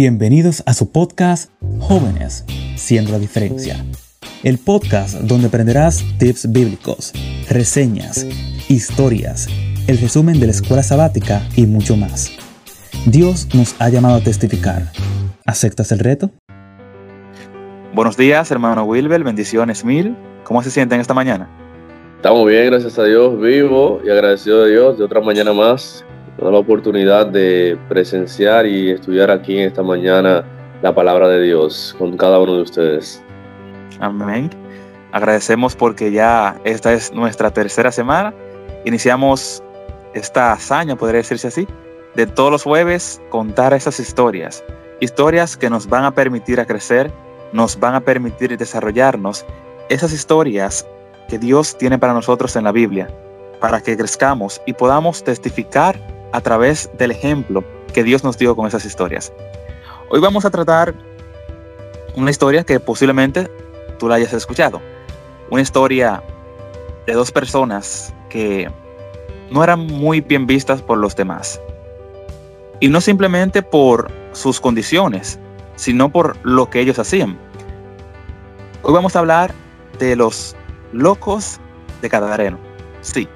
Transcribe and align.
Bienvenidos 0.00 0.62
a 0.64 0.74
su 0.74 0.92
podcast 0.92 1.50
Jóvenes, 1.80 2.44
siendo 2.76 3.10
la 3.10 3.18
diferencia. 3.18 3.84
El 4.44 4.58
podcast 4.58 5.16
donde 5.22 5.48
aprenderás 5.48 6.04
tips 6.20 6.52
bíblicos, 6.52 7.12
reseñas, 7.50 8.24
historias, 8.68 9.48
el 9.88 9.98
resumen 9.98 10.38
de 10.38 10.46
la 10.46 10.52
escuela 10.52 10.84
sabática 10.84 11.42
y 11.56 11.66
mucho 11.66 11.96
más. 11.96 12.30
Dios 13.06 13.48
nos 13.56 13.74
ha 13.80 13.88
llamado 13.88 14.18
a 14.18 14.20
testificar. 14.20 14.84
¿Aceptas 15.44 15.90
el 15.90 15.98
reto? 15.98 16.30
Buenos 17.92 18.16
días, 18.16 18.52
hermano 18.52 18.84
Wilber, 18.84 19.24
bendiciones 19.24 19.84
mil. 19.84 20.16
¿Cómo 20.44 20.62
se 20.62 20.70
sienten 20.70 21.00
esta 21.00 21.12
mañana? 21.12 21.50
Estamos 22.14 22.46
bien, 22.46 22.66
gracias 22.66 22.96
a 23.00 23.02
Dios, 23.02 23.36
vivo 23.40 24.00
y 24.06 24.10
agradecido 24.10 24.62
de 24.62 24.70
Dios 24.70 24.96
de 24.96 25.02
otra 25.02 25.20
mañana 25.20 25.52
más 25.52 26.04
da 26.40 26.50
la 26.50 26.58
oportunidad 26.58 27.26
de 27.26 27.76
presenciar 27.88 28.66
y 28.66 28.90
estudiar 28.90 29.30
aquí 29.30 29.58
en 29.58 29.68
esta 29.68 29.82
mañana 29.82 30.44
la 30.82 30.94
palabra 30.94 31.28
de 31.28 31.42
Dios 31.42 31.94
con 31.98 32.16
cada 32.16 32.38
uno 32.38 32.56
de 32.56 32.62
ustedes. 32.62 33.22
Amén. 34.00 34.50
Agradecemos 35.12 35.74
porque 35.74 36.12
ya 36.12 36.56
esta 36.64 36.92
es 36.92 37.12
nuestra 37.12 37.50
tercera 37.50 37.90
semana. 37.90 38.32
Iniciamos 38.84 39.62
esta 40.14 40.52
hazaña, 40.52 40.96
podría 40.96 41.18
decirse 41.18 41.48
así, 41.48 41.66
de 42.14 42.26
todos 42.26 42.52
los 42.52 42.62
jueves 42.62 43.20
contar 43.30 43.72
esas 43.72 43.98
historias. 43.98 44.62
Historias 45.00 45.56
que 45.56 45.70
nos 45.70 45.88
van 45.88 46.04
a 46.04 46.14
permitir 46.14 46.60
a 46.60 46.66
crecer, 46.66 47.10
nos 47.52 47.78
van 47.78 47.94
a 47.94 48.00
permitir 48.00 48.56
desarrollarnos. 48.56 49.44
Esas 49.88 50.12
historias 50.12 50.86
que 51.28 51.38
Dios 51.38 51.76
tiene 51.76 51.98
para 51.98 52.12
nosotros 52.12 52.54
en 52.56 52.64
la 52.64 52.72
Biblia, 52.72 53.08
para 53.60 53.80
que 53.80 53.96
crezcamos 53.96 54.60
y 54.66 54.72
podamos 54.72 55.24
testificar 55.24 55.98
a 56.32 56.40
través 56.40 56.90
del 56.98 57.10
ejemplo 57.10 57.64
que 57.92 58.04
Dios 58.04 58.24
nos 58.24 58.38
dio 58.38 58.54
con 58.54 58.66
esas 58.66 58.84
historias. 58.84 59.32
Hoy 60.10 60.20
vamos 60.20 60.44
a 60.44 60.50
tratar 60.50 60.94
una 62.14 62.30
historia 62.30 62.64
que 62.64 62.80
posiblemente 62.80 63.50
tú 63.98 64.08
la 64.08 64.16
hayas 64.16 64.32
escuchado. 64.32 64.80
Una 65.50 65.62
historia 65.62 66.22
de 67.06 67.12
dos 67.14 67.32
personas 67.32 68.12
que 68.28 68.70
no 69.50 69.64
eran 69.64 69.86
muy 69.86 70.20
bien 70.20 70.46
vistas 70.46 70.82
por 70.82 70.98
los 70.98 71.16
demás. 71.16 71.60
Y 72.80 72.88
no 72.88 73.00
simplemente 73.00 73.62
por 73.62 74.10
sus 74.32 74.60
condiciones, 74.60 75.38
sino 75.76 76.10
por 76.10 76.36
lo 76.44 76.68
que 76.68 76.80
ellos 76.80 76.98
hacían. 76.98 77.38
Hoy 78.82 78.92
vamos 78.92 79.16
a 79.16 79.20
hablar 79.20 79.52
de 79.98 80.14
los 80.16 80.54
locos 80.92 81.60
de 82.02 82.08
Cadareno. 82.08 82.58
Sí, 83.00 83.28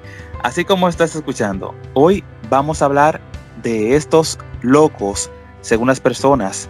así 0.43 0.63
como 0.63 0.87
estás 0.87 1.15
escuchando, 1.15 1.73
hoy 1.93 2.23
vamos 2.53 2.83
a 2.83 2.85
hablar 2.85 3.19
de 3.63 3.95
estos 3.95 4.37
locos 4.61 5.31
según 5.61 5.87
las 5.87 5.99
personas 5.99 6.69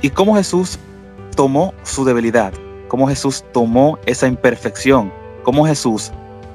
y 0.00 0.08
cómo 0.08 0.34
Jesús 0.36 0.78
tomó 1.36 1.74
su 1.82 2.02
debilidad, 2.06 2.54
cómo 2.88 3.06
Jesús 3.06 3.44
tomó 3.52 3.98
esa 4.06 4.26
imperfección, 4.26 5.12
cómo 5.42 5.66
Jesús 5.66 6.10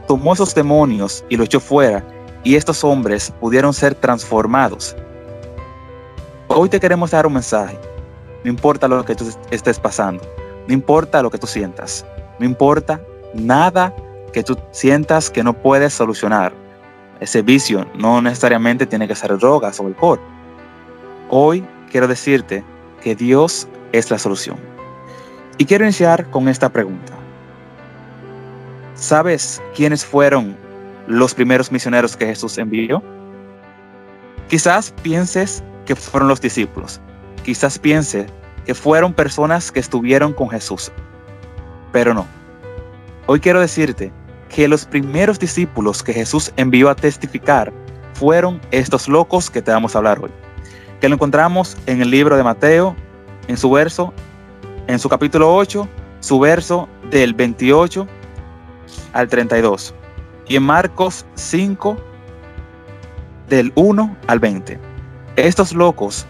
tomó 0.07 0.33
esos 0.33 0.55
demonios 0.55 1.23
y 1.29 1.37
lo 1.37 1.43
echó 1.43 1.59
fuera 1.59 2.03
y 2.43 2.55
estos 2.55 2.83
hombres 2.83 3.31
pudieron 3.39 3.73
ser 3.73 3.93
transformados. 3.93 4.95
Hoy 6.47 6.67
te 6.67 6.79
queremos 6.79 7.11
dar 7.11 7.27
un 7.27 7.33
mensaje. 7.33 7.77
No 8.43 8.49
importa 8.49 8.87
lo 8.87 9.05
que 9.05 9.13
tú 9.13 9.29
estés 9.51 9.79
pasando, 9.79 10.23
no 10.67 10.73
importa 10.73 11.21
lo 11.21 11.29
que 11.29 11.37
tú 11.37 11.45
sientas, 11.45 12.03
no 12.39 12.45
importa 12.47 12.99
nada 13.35 13.93
que 14.33 14.41
tú 14.41 14.57
sientas 14.71 15.29
que 15.29 15.43
no 15.43 15.53
puedes 15.53 15.93
solucionar 15.93 16.66
ese 17.19 17.41
vicio 17.41 17.87
no 17.95 18.21
necesariamente 18.21 18.85
tiene 18.85 19.07
que 19.07 19.15
ser 19.15 19.37
drogas 19.37 19.79
o 19.79 19.87
alcohol. 19.87 20.19
Hoy 21.29 21.65
quiero 21.91 22.07
decirte 22.07 22.63
que 23.01 23.15
Dios 23.15 23.67
es 23.91 24.11
la 24.11 24.17
solución. 24.17 24.57
Y 25.57 25.65
quiero 25.65 25.85
iniciar 25.85 26.29
con 26.29 26.47
esta 26.47 26.69
pregunta. 26.69 27.13
¿Sabes 28.95 29.61
quiénes 29.75 30.05
fueron 30.05 30.55
los 31.07 31.33
primeros 31.33 31.71
misioneros 31.71 32.15
que 32.15 32.27
Jesús 32.27 32.57
envió? 32.57 33.01
Quizás 34.49 34.93
pienses 35.01 35.63
que 35.85 35.95
fueron 35.95 36.29
los 36.29 36.41
discípulos. 36.41 37.01
Quizás 37.43 37.79
piense 37.79 38.27
que 38.65 38.73
fueron 38.73 39.13
personas 39.13 39.71
que 39.71 39.79
estuvieron 39.79 40.33
con 40.33 40.49
Jesús. 40.49 40.91
Pero 41.91 42.13
no. 42.13 42.25
Hoy 43.25 43.39
quiero 43.39 43.59
decirte 43.59 44.11
que 44.49 44.67
los 44.67 44.85
primeros 44.85 45.39
discípulos 45.39 46.03
que 46.03 46.13
Jesús 46.13 46.51
envió 46.57 46.89
a 46.89 46.95
testificar 46.95 47.71
fueron 48.13 48.59
estos 48.71 49.07
locos 49.07 49.49
que 49.49 49.61
te 49.61 49.71
vamos 49.71 49.95
a 49.95 49.99
hablar 49.99 50.19
hoy. 50.19 50.31
Que 50.99 51.09
lo 51.09 51.15
encontramos 51.15 51.77
en 51.85 52.01
el 52.01 52.09
libro 52.09 52.35
de 52.35 52.43
Mateo, 52.43 52.95
en 53.47 53.57
su 53.57 53.69
verso, 53.69 54.13
en 54.87 54.99
su 54.99 55.09
capítulo 55.09 55.53
8, 55.53 55.87
su 56.19 56.39
verso 56.39 56.89
del 57.09 57.33
28 57.33 58.07
al 59.13 59.27
32. 59.27 59.93
Y 60.47 60.55
en 60.55 60.63
Marcos 60.63 61.25
5, 61.35 61.97
del 63.47 63.71
1 63.75 64.17
al 64.27 64.39
20. 64.39 64.79
Estos 65.35 65.73
locos 65.73 66.25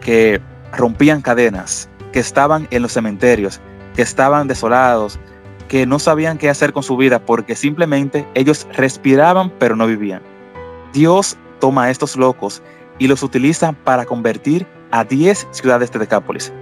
que 0.00 0.40
rompían 0.72 1.22
cadenas, 1.22 1.88
que 2.12 2.20
estaban 2.20 2.66
en 2.70 2.82
los 2.82 2.92
cementerios, 2.92 3.60
que 3.94 4.02
estaban 4.02 4.48
desolados, 4.48 5.18
que 5.68 5.86
no 5.86 5.98
sabían 5.98 6.38
qué 6.38 6.48
hacer 6.48 6.72
con 6.72 6.82
su 6.82 6.96
vida 6.96 7.24
porque 7.24 7.56
simplemente 7.56 8.26
ellos 8.34 8.66
respiraban 8.72 9.50
pero 9.58 9.76
no 9.76 9.86
vivían. 9.86 10.22
Dios 10.92 11.36
toma 11.60 11.84
a 11.84 11.90
estos 11.90 12.16
locos 12.16 12.62
y 12.98 13.08
los 13.08 13.22
utiliza 13.22 13.72
para 13.72 14.04
convertir 14.04 14.66
a 14.90 15.04
10 15.04 15.48
ciudades 15.50 15.90
de 15.90 15.98
Decápolis. 15.98 16.52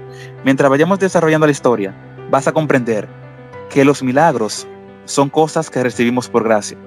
Mientras 0.45 0.71
vayamos 0.71 0.99
desarrollando 0.99 1.47
la 1.47 1.53
historia, 1.53 1.95
vas 2.31 2.47
a 2.47 2.53
comprender 2.53 3.09
que 3.69 3.85
los 3.85 4.03
milagros 4.03 4.67
son 5.05 5.29
cosas 5.29 5.69
que 5.69 5.83
recibimos 5.83 6.29
por 6.29 6.45
gracia. 6.45 6.79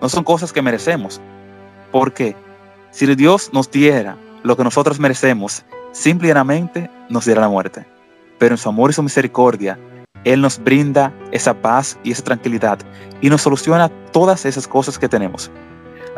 No 0.00 0.08
son 0.08 0.24
cosas 0.24 0.52
que 0.52 0.62
merecemos. 0.62 1.20
Porque 1.92 2.36
si 2.90 3.06
Dios 3.14 3.50
nos 3.52 3.70
diera 3.70 4.16
lo 4.42 4.56
que 4.56 4.64
nosotros 4.64 4.98
merecemos, 4.98 5.64
simplemente 5.92 6.90
nos 7.08 7.24
diera 7.24 7.40
la 7.40 7.48
muerte. 7.48 7.86
Pero 8.38 8.54
en 8.54 8.58
su 8.58 8.68
amor 8.68 8.90
y 8.90 8.94
su 8.94 9.02
misericordia, 9.02 9.78
él 10.26 10.40
nos 10.40 10.58
brinda 10.58 11.12
esa 11.30 11.54
paz 11.54 11.96
y 12.02 12.10
esa 12.10 12.24
tranquilidad 12.24 12.80
y 13.20 13.30
nos 13.30 13.42
soluciona 13.42 13.88
todas 14.12 14.44
esas 14.44 14.66
cosas 14.66 14.98
que 14.98 15.08
tenemos. 15.08 15.52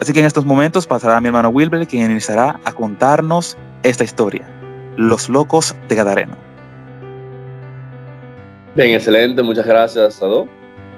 Así 0.01 0.15
que 0.15 0.21
en 0.21 0.27
estos 0.27 0.47
momentos 0.47 0.87
pasará 0.87 1.21
mi 1.21 1.27
hermano 1.27 1.51
Wilber, 1.51 1.87
quien 1.87 2.11
iniciará 2.11 2.59
a 2.65 2.73
contarnos 2.73 3.59
esta 3.83 4.05
historia, 4.05 4.49
Los 4.97 5.29
Locos 5.29 5.77
de 5.89 5.95
Gadareno. 5.95 6.37
Bien, 8.75 8.95
excelente, 8.95 9.43
muchas 9.43 9.67
gracias, 9.67 10.15
Sado. 10.15 10.49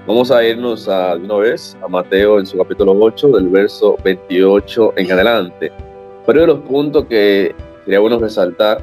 Vamos 0.06 0.30
a 0.30 0.44
irnos 0.44 0.88
a, 0.88 1.16
una 1.16 1.34
vez 1.36 1.76
a 1.82 1.88
Mateo 1.88 2.38
en 2.38 2.46
su 2.46 2.58
capítulo 2.58 2.92
8, 2.92 3.28
del 3.28 3.48
verso 3.48 3.96
28 4.04 4.94
en 4.96 5.12
adelante. 5.12 5.72
Pero 6.26 6.42
de 6.42 6.46
los 6.46 6.60
puntos 6.60 7.06
que 7.06 7.54
sería 7.84 7.98
bueno 7.98 8.20
resaltar 8.20 8.82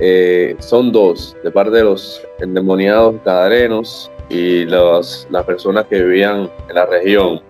eh, 0.00 0.56
son 0.58 0.92
dos, 0.92 1.36
de 1.44 1.50
parte 1.50 1.76
de 1.76 1.84
los 1.84 2.22
endemoniados 2.40 3.16
cadarenos 3.24 4.10
y 4.28 4.64
las 4.64 5.26
personas 5.46 5.86
que 5.86 6.02
vivían 6.02 6.50
en 6.68 6.74
la 6.74 6.86
región, 6.86 7.40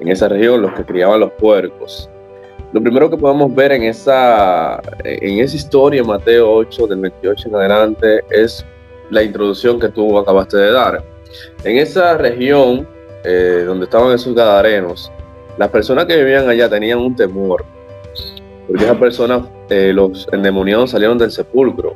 en 0.00 0.08
esa 0.08 0.28
región, 0.28 0.62
los 0.62 0.72
que 0.74 0.84
criaban 0.84 1.20
los 1.20 1.32
puercos. 1.32 2.08
Lo 2.72 2.80
primero 2.80 3.10
que 3.10 3.16
podemos 3.16 3.52
ver 3.54 3.72
en 3.72 3.82
esa, 3.84 4.80
en 5.04 5.40
esa 5.40 5.56
historia, 5.56 6.04
Mateo 6.04 6.52
8, 6.52 6.86
del 6.86 7.00
28 7.00 7.48
en 7.48 7.54
adelante, 7.56 8.24
es 8.30 8.64
la 9.10 9.22
introducción 9.22 9.80
que 9.80 9.88
tú 9.88 10.16
acabaste 10.18 10.56
de 10.56 10.72
dar. 10.72 11.02
En 11.64 11.78
esa 11.78 12.16
región 12.16 12.86
eh, 13.24 13.64
donde 13.66 13.84
estaban 13.84 14.12
esos 14.12 14.34
gadarenos, 14.34 15.10
las 15.58 15.68
personas 15.68 16.06
que 16.06 16.16
vivían 16.16 16.48
allá 16.48 16.68
tenían 16.68 16.98
un 16.98 17.16
temor 17.16 17.64
porque 18.70 18.84
esas 18.84 18.98
personas, 18.98 19.42
eh, 19.70 19.92
los 19.92 20.28
endemoniados 20.32 20.90
salieron 20.90 21.16
del 21.16 21.30
sepulcro. 21.30 21.94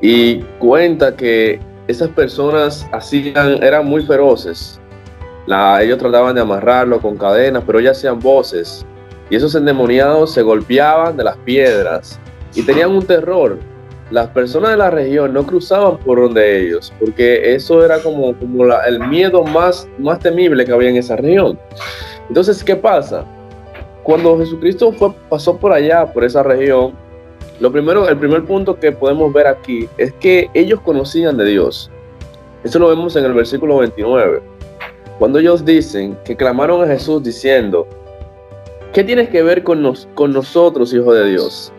Y 0.00 0.40
cuenta 0.58 1.14
que 1.14 1.60
esas 1.86 2.08
personas 2.08 2.86
hacían, 2.92 3.62
eran 3.62 3.86
muy 3.86 4.02
feroces. 4.04 4.80
Ellos 5.46 5.98
trataban 5.98 6.34
de 6.34 6.40
amarrarlo 6.40 7.00
con 7.00 7.16
cadenas, 7.16 7.62
pero 7.66 7.78
ellos 7.78 7.96
hacían 7.96 8.18
voces. 8.18 8.86
Y 9.30 9.36
esos 9.36 9.54
endemoniados 9.54 10.32
se 10.32 10.42
golpeaban 10.42 11.16
de 11.16 11.24
las 11.24 11.36
piedras 11.38 12.18
y 12.54 12.62
tenían 12.62 12.90
un 12.90 13.04
terror. 13.04 13.58
Las 14.10 14.28
personas 14.28 14.72
de 14.72 14.76
la 14.76 14.90
región 14.90 15.32
no 15.32 15.46
cruzaban 15.46 15.98
por 15.98 16.20
donde 16.20 16.66
ellos, 16.66 16.92
porque 17.00 17.54
eso 17.54 17.84
era 17.84 17.98
como, 17.98 18.36
como 18.38 18.64
el 18.86 19.00
miedo 19.08 19.42
más, 19.42 19.88
más 19.98 20.18
temible 20.18 20.64
que 20.64 20.72
había 20.72 20.90
en 20.90 20.96
esa 20.96 21.16
región. 21.16 21.58
Entonces, 22.28 22.62
¿qué 22.62 22.76
pasa? 22.76 23.24
Cuando 24.02 24.38
Jesucristo 24.38 24.92
fue, 24.92 25.12
pasó 25.28 25.56
por 25.56 25.72
allá, 25.72 26.12
por 26.12 26.24
esa 26.24 26.42
región, 26.42 26.92
lo 27.60 27.70
primero, 27.70 28.08
el 28.08 28.16
primer 28.16 28.44
punto 28.44 28.78
que 28.78 28.90
podemos 28.92 29.32
ver 29.32 29.46
aquí 29.46 29.88
es 29.96 30.12
que 30.14 30.50
ellos 30.54 30.80
conocían 30.80 31.36
de 31.36 31.44
Dios. 31.44 31.90
Eso 32.64 32.78
lo 32.78 32.88
vemos 32.88 33.14
en 33.16 33.24
el 33.24 33.34
versículo 33.34 33.78
29. 33.78 34.42
Cuando 35.18 35.38
ellos 35.38 35.64
dicen 35.64 36.16
que 36.24 36.36
clamaron 36.36 36.82
a 36.82 36.86
Jesús 36.86 37.22
diciendo, 37.22 37.86
¿qué 38.92 39.04
tienes 39.04 39.28
que 39.28 39.42
ver 39.42 39.62
con, 39.62 39.94
con 40.14 40.32
nosotros, 40.32 40.92
hijo 40.92 41.12
de 41.14 41.30
Dios? 41.30 41.72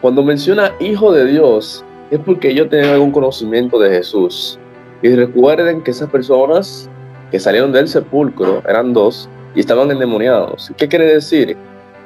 cuando 0.00 0.22
menciona 0.22 0.72
hijo 0.80 1.12
de 1.12 1.26
Dios, 1.26 1.84
es 2.10 2.18
porque 2.20 2.50
ellos 2.50 2.68
tenían 2.70 2.94
algún 2.94 3.12
conocimiento 3.12 3.78
de 3.78 3.90
Jesús. 3.90 4.58
Y 5.02 5.14
recuerden 5.14 5.82
que 5.82 5.90
esas 5.90 6.08
personas 6.10 6.88
que 7.30 7.38
salieron 7.38 7.72
del 7.72 7.86
sepulcro 7.86 8.62
eran 8.66 8.92
dos 8.92 9.28
y 9.54 9.60
estaban 9.60 9.90
endemoniados. 9.90 10.72
¿Qué 10.76 10.88
quiere 10.88 11.06
decir? 11.06 11.56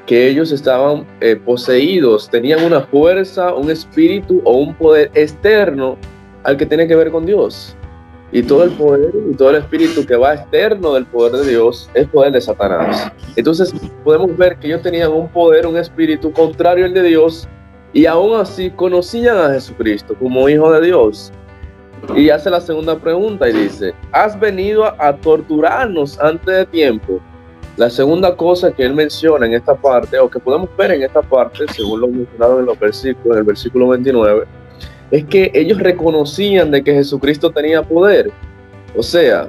Que 0.06 0.29
ellos 0.29 0.52
estaban 0.52 1.06
eh, 1.20 1.37
poseídos, 1.37 2.29
tenían 2.29 2.62
una 2.64 2.81
fuerza, 2.81 3.55
un 3.55 3.70
espíritu 3.70 4.41
o 4.44 4.56
un 4.58 4.75
poder 4.75 5.11
externo 5.14 5.96
al 6.43 6.56
que 6.56 6.67
tiene 6.67 6.87
que 6.87 6.94
ver 6.94 7.11
con 7.11 7.25
Dios. 7.26 7.76
Y 8.32 8.43
todo 8.43 8.64
el 8.64 8.70
poder 8.70 9.12
y 9.31 9.35
todo 9.35 9.50
el 9.50 9.56
espíritu 9.56 10.05
que 10.05 10.17
va 10.17 10.35
externo 10.35 10.94
del 10.94 11.06
poder 11.06 11.32
de 11.32 11.50
Dios 11.50 11.88
es 11.94 12.06
poder 12.08 12.32
de 12.32 12.41
Satanás. 12.41 13.12
Entonces 13.37 13.73
podemos 14.02 14.37
ver 14.37 14.56
que 14.56 14.67
ellos 14.67 14.82
tenían 14.82 15.12
un 15.12 15.29
poder, 15.29 15.67
un 15.67 15.76
espíritu 15.76 16.32
contrario 16.32 16.85
al 16.85 16.93
de 16.93 17.02
Dios 17.02 17.49
y 17.93 18.06
aún 18.06 18.35
así 18.35 18.70
conocían 18.70 19.38
a 19.38 19.52
Jesucristo 19.52 20.17
como 20.19 20.49
hijo 20.49 20.70
de 20.73 20.87
Dios. 20.87 21.32
Y 22.17 22.29
hace 22.29 22.50
la 22.50 22.61
segunda 22.61 22.99
pregunta 22.99 23.49
y 23.49 23.52
dice, 23.52 23.94
¿has 24.12 24.38
venido 24.38 24.85
a, 24.85 25.17
torturarnos 25.17 26.19
antes 26.19 26.46
de 26.46 26.67
tiempo? 26.67 27.20
La 27.76 27.90
segunda 27.90 28.36
cosa 28.36 28.70
que 28.70 28.84
él 28.84 28.94
menciona 28.94 29.46
en 29.46 29.54
esta 29.54 29.74
parte, 29.74 30.18
o 30.18 30.30
que 30.30 30.38
podemos 30.38 30.68
ver 30.76 30.92
en 30.92 31.02
esta 31.02 31.22
parte, 31.22 31.64
según 31.72 32.02
lo 32.02 32.08
mencionado 32.08 32.60
en 32.60 32.66
los 32.66 32.78
versículos, 32.78 33.32
en 33.32 33.38
el 33.38 33.44
versículo 33.44 33.88
29, 33.88 34.44
es 35.10 35.24
que 35.24 35.50
ellos 35.54 35.78
reconocían 35.80 36.70
de 36.70 36.84
que 36.84 36.94
Jesucristo 36.94 37.50
tenía 37.50 37.82
poder. 37.82 38.30
O 38.96 39.02
sea, 39.02 39.48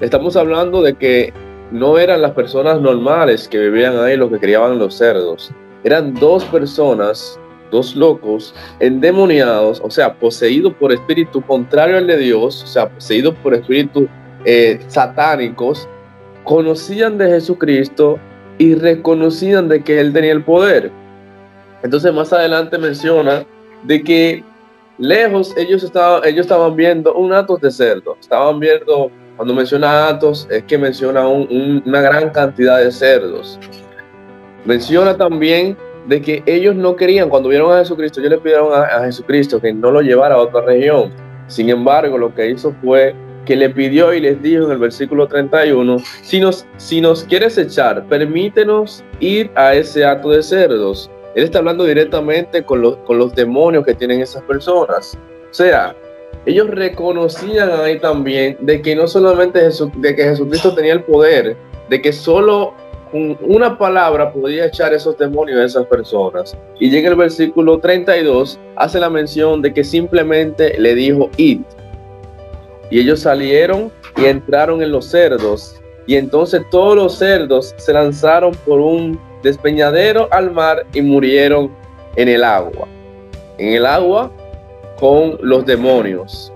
estamos 0.00 0.36
hablando 0.36 0.80
de 0.80 0.94
que 0.94 1.32
no 1.72 1.98
eran 1.98 2.22
las 2.22 2.32
personas 2.32 2.80
normales 2.80 3.48
que 3.48 3.58
vivían 3.58 3.98
ahí 3.98 4.16
los 4.16 4.30
que 4.30 4.38
criaban 4.38 4.78
los 4.78 4.94
cerdos. 4.94 5.50
Eran 5.82 6.14
dos 6.14 6.44
personas, 6.44 7.38
dos 7.72 7.96
locos, 7.96 8.54
endemoniados, 8.78 9.80
o 9.84 9.90
sea, 9.90 10.14
poseídos 10.14 10.72
por 10.74 10.92
espíritu 10.92 11.40
contrario 11.42 11.96
al 11.98 12.06
de 12.06 12.16
Dios, 12.16 12.62
o 12.62 12.66
sea, 12.66 12.88
poseídos 12.88 13.34
por 13.42 13.54
espíritus 13.54 14.04
eh, 14.44 14.78
satánicos, 14.86 15.88
conocían 16.46 17.18
de 17.18 17.28
Jesucristo 17.28 18.18
y 18.56 18.74
reconocían 18.76 19.68
de 19.68 19.82
que 19.82 20.00
Él 20.00 20.12
tenía 20.12 20.32
el 20.32 20.44
poder. 20.44 20.90
Entonces 21.82 22.14
más 22.14 22.32
adelante 22.32 22.78
menciona 22.78 23.44
de 23.82 24.02
que 24.02 24.44
lejos 24.96 25.54
ellos 25.56 25.82
estaban, 25.82 26.24
ellos 26.24 26.46
estaban 26.46 26.74
viendo 26.76 27.14
un 27.14 27.32
atos 27.32 27.60
de 27.60 27.70
cerdo, 27.70 28.16
estaban 28.18 28.60
viendo, 28.60 29.10
cuando 29.36 29.54
menciona 29.54 30.08
atos, 30.08 30.46
es 30.48 30.62
que 30.62 30.78
menciona 30.78 31.26
una 31.28 32.00
gran 32.00 32.30
cantidad 32.30 32.78
de 32.78 32.92
cerdos. 32.92 33.58
Menciona 34.64 35.16
también 35.16 35.76
de 36.06 36.22
que 36.22 36.42
ellos 36.46 36.76
no 36.76 36.94
querían, 36.94 37.28
cuando 37.28 37.48
vieron 37.48 37.72
a 37.72 37.80
Jesucristo, 37.80 38.20
ellos 38.20 38.30
le 38.30 38.38
pidieron 38.38 38.72
a, 38.72 39.04
Jesucristo 39.04 39.60
que 39.60 39.72
no 39.72 39.90
lo 39.90 40.00
llevara 40.00 40.36
a 40.36 40.38
otra 40.38 40.60
región. 40.60 41.10
Sin 41.48 41.68
embargo, 41.70 42.16
lo 42.16 42.32
que 42.32 42.50
hizo 42.50 42.72
fue 42.82 43.14
que 43.46 43.56
le 43.56 43.70
pidió 43.70 44.12
y 44.12 44.20
les 44.20 44.42
dijo 44.42 44.66
en 44.66 44.72
el 44.72 44.78
versículo 44.78 45.26
31, 45.26 45.96
si 46.20 46.40
nos, 46.40 46.66
si 46.76 47.00
nos 47.00 47.24
quieres 47.24 47.56
echar, 47.56 48.06
permítenos 48.06 49.02
ir 49.20 49.50
a 49.54 49.74
ese 49.74 50.04
acto 50.04 50.30
de 50.30 50.42
cerdos. 50.42 51.10
Él 51.34 51.44
está 51.44 51.60
hablando 51.60 51.84
directamente 51.84 52.62
con 52.62 52.82
los, 52.82 52.96
con 52.98 53.18
los 53.18 53.34
demonios 53.34 53.86
que 53.86 53.94
tienen 53.94 54.20
esas 54.20 54.42
personas. 54.42 55.16
O 55.50 55.54
sea, 55.54 55.96
ellos 56.44 56.68
reconocían 56.68 57.70
ahí 57.70 57.98
también 57.98 58.56
de 58.60 58.82
que 58.82 58.94
no 58.94 59.08
solamente 59.08 59.60
de 59.60 60.16
que 60.16 60.22
Jesucristo 60.22 60.74
tenía 60.74 60.92
el 60.92 61.02
poder, 61.02 61.56
de 61.88 62.02
que 62.02 62.12
solo 62.12 62.74
con 63.10 63.38
una 63.42 63.78
palabra 63.78 64.32
podía 64.32 64.66
echar 64.66 64.92
esos 64.92 65.16
demonios 65.18 65.58
de 65.58 65.66
esas 65.66 65.86
personas. 65.86 66.56
Y 66.78 66.90
llega 66.90 67.10
el 67.10 67.16
versículo 67.16 67.78
32, 67.78 68.58
hace 68.76 69.00
la 69.00 69.10
mención 69.10 69.62
de 69.62 69.72
que 69.72 69.84
simplemente 69.84 70.78
le 70.78 70.94
dijo, 70.94 71.30
id. 71.36 71.60
Y 72.90 73.00
ellos 73.00 73.20
salieron 73.20 73.90
y 74.16 74.26
entraron 74.26 74.82
en 74.82 74.92
los 74.92 75.06
cerdos. 75.06 75.80
Y 76.06 76.16
entonces 76.16 76.62
todos 76.70 76.96
los 76.96 77.18
cerdos 77.18 77.74
se 77.78 77.92
lanzaron 77.92 78.54
por 78.64 78.80
un 78.80 79.20
despeñadero 79.42 80.28
al 80.30 80.50
mar 80.50 80.86
y 80.92 81.02
murieron 81.02 81.70
en 82.16 82.28
el 82.28 82.44
agua. 82.44 82.86
En 83.58 83.74
el 83.74 83.86
agua 83.86 84.30
con 84.98 85.38
los 85.40 85.66
demonios. 85.66 86.52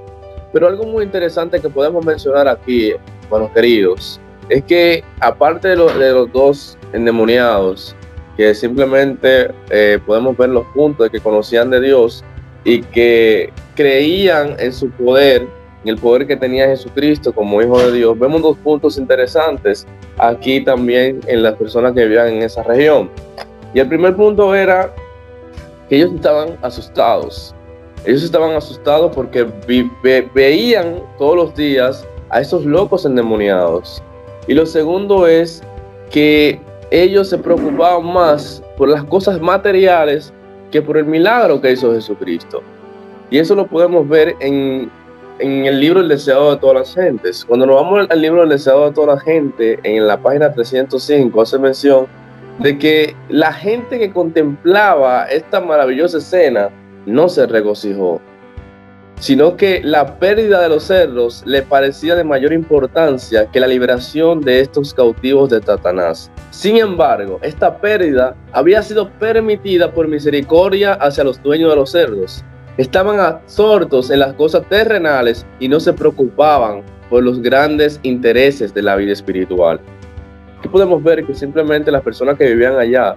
Pero 0.53 0.67
algo 0.67 0.85
muy 0.85 1.05
interesante 1.05 1.61
que 1.61 1.69
podemos 1.69 2.05
mencionar 2.05 2.49
aquí, 2.49 2.93
buenos 3.29 3.51
queridos, 3.53 4.21
es 4.49 4.65
que 4.65 5.05
aparte 5.21 5.69
de, 5.69 5.77
de 5.77 6.13
los 6.13 6.33
dos 6.33 6.77
endemoniados, 6.93 7.95
que 8.37 8.55
simplemente 8.55 9.53
eh, 9.71 9.99
podemos 10.05 10.37
ver 10.37 10.51
los 10.51 10.67
puntos 10.75 11.05
de 11.05 11.11
que 11.11 11.21
conocían 11.21 11.71
de 11.71 11.81
Dios 11.81 12.25
y 12.65 12.83
que 12.83 13.53
creían 13.77 14.57
en 14.59 14.73
su 14.73 14.91
poder, 14.91 15.47
en 15.83 15.89
el 15.89 15.97
poder 15.97 16.27
que 16.27 16.37
tenía 16.37 16.67
Jesucristo 16.67 17.33
como 17.33 17.63
Hijo 17.63 17.79
de 17.81 17.93
Dios, 17.93 18.19
vemos 18.19 18.43
dos 18.43 18.57
puntos 18.59 18.99
interesantes 18.99 19.87
aquí 20.19 20.63
también 20.63 21.21
en 21.27 21.43
las 21.43 21.55
personas 21.55 21.93
que 21.93 22.05
vivían 22.05 22.29
en 22.29 22.43
esa 22.43 22.63
región. 22.63 23.11
Y 23.73 23.81
el 23.81 23.89
primer 23.89 24.15
punto 24.17 24.55
era 24.55 24.93
que 25.89 25.97
ellos 25.97 26.13
estaban 26.15 26.59
asustados. 26.63 27.55
Ellos 28.05 28.23
estaban 28.23 28.57
asustados 28.57 29.15
porque 29.15 29.47
veían 30.35 31.03
todos 31.19 31.37
los 31.37 31.55
días 31.55 32.07
a 32.31 32.41
esos 32.41 32.65
locos 32.65 33.05
endemoniados. 33.05 34.03
Y 34.47 34.55
lo 34.55 34.67
segundo 34.67 35.27
es 35.27 35.63
que 36.11 36.61
ellos 36.91 37.29
se 37.29 37.39
preocupaban 37.39 38.05
más 38.05 38.63
por 38.77 38.89
las 38.89 39.05
cosas 39.05 39.41
materiales 39.41 40.33
que 40.71 40.83
por 40.83 40.97
el 40.97 41.05
milagro 41.05 41.61
que 41.61 41.73
hizo 41.73 41.93
Jesucristo. 41.93 42.63
Y 43.31 43.39
eso 43.39 43.55
lo 43.55 43.67
podemos 43.67 44.09
ver 44.09 44.35
en 44.41 44.91
en 45.41 45.67
el 45.67 45.81
libro 45.81 46.01
El 46.01 46.09
deseado 46.09 46.51
de 46.53 46.59
todas 46.59 46.77
las 46.77 46.95
gentes. 46.95 47.45
Cuando 47.45 47.67
nos 47.67 47.77
vamos 47.77 48.07
al 48.09 48.21
libro 48.21 48.43
El 48.43 48.51
deseado 48.51 48.87
de 48.87 48.93
toda 48.93 49.15
la 49.15 49.21
gente, 49.21 49.79
en 49.83 50.07
la 50.07 50.19
página 50.19 50.53
305 50.53 51.41
hace 51.41 51.59
mención 51.59 52.07
de 52.59 52.79
que 52.79 53.17
la 53.29 53.53
gente 53.53 53.99
que 53.99 54.13
contemplaba 54.13 55.25
esta 55.25 55.61
maravillosa 55.61 56.19
escena 56.19 56.69
no 57.07 57.29
se 57.29 57.47
regocijó, 57.47 58.21
sino 59.19 59.57
que 59.57 59.81
la 59.83 60.19
pérdida 60.19 60.61
de 60.61 60.69
los 60.69 60.85
cerdos 60.85 61.43
le 61.47 61.63
parecía 61.63 62.15
de 62.15 62.25
mayor 62.25 62.53
importancia 62.53 63.47
que 63.51 63.61
la 63.61 63.67
liberación 63.67 64.41
de 64.41 64.61
estos 64.61 64.93
cautivos 64.93 65.51
de 65.51 65.63
Satanás. 65.63 66.31
Sin 66.51 66.77
embargo, 66.77 67.39
esta 67.43 67.79
pérdida 67.79 68.35
había 68.53 68.83
sido 68.83 69.11
permitida 69.19 69.93
por 69.93 70.07
misericordia 70.07 70.95
hacia 70.95 71.25
los 71.25 71.43
dueños 71.43 71.71
de 71.71 71.77
los 71.77 71.91
cerdos, 71.93 72.45
Estaban 72.81 73.21
absortos 73.21 74.11
en 74.11 74.21
las 74.21 74.33
cosas 74.33 74.67
terrenales 74.71 75.45
y 75.59 75.69
no 75.69 75.79
se 75.81 75.93
preocupaban 75.93 76.83
por 77.11 77.23
los 77.23 77.43
grandes 77.43 78.01
intereses 78.05 78.73
de 78.73 78.81
la 78.81 78.97
vida 78.97 79.13
espiritual. 79.13 79.79
Aquí 80.59 80.67
podemos 80.67 81.03
ver 81.03 81.27
que 81.27 81.35
simplemente 81.35 81.91
las 81.91 82.01
personas 82.01 82.39
que 82.39 82.47
vivían 82.47 82.79
allá, 82.79 83.15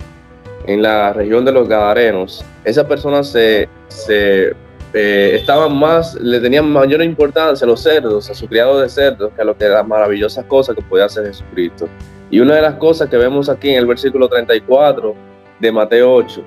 en 0.66 0.82
la 0.82 1.14
región 1.14 1.46
de 1.46 1.54
los 1.54 1.70
Gadarenos, 1.70 2.44
esas 2.66 2.84
personas 2.88 3.30
se, 3.30 3.70
eh, 4.10 5.32
estaban 5.34 5.78
más, 5.78 6.16
le 6.16 6.42
tenían 6.42 6.70
mayor 6.70 7.02
importancia 7.02 7.64
a 7.64 7.68
los 7.70 7.80
cerdos, 7.80 8.30
a 8.30 8.34
su 8.34 8.50
criado 8.50 8.82
de 8.82 8.90
cerdos, 8.90 9.32
que 9.34 9.44
a 9.44 9.46
lo 9.46 9.58
que 9.58 9.70
las 9.70 9.88
maravillosas 9.88 10.44
cosas 10.44 10.76
que 10.76 10.82
podía 10.82 11.06
hacer 11.06 11.26
Jesucristo. 11.28 11.88
Y 12.30 12.42
una 12.42 12.56
de 12.56 12.64
las 12.64 12.74
cosas 12.74 13.08
que 13.08 13.16
vemos 13.16 13.48
aquí 13.48 13.70
en 13.70 13.78
el 13.78 13.86
versículo 13.86 14.28
34 14.28 15.16
de 15.62 15.72
Mateo 15.72 16.16
8, 16.16 16.44